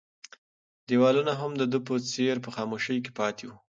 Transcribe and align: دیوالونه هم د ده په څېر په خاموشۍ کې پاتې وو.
دیوالونه 0.87 1.33
هم 1.41 1.51
د 1.57 1.63
ده 1.71 1.79
په 1.87 1.93
څېر 2.11 2.35
په 2.45 2.49
خاموشۍ 2.55 2.97
کې 3.03 3.11
پاتې 3.19 3.43
وو. 3.45 3.55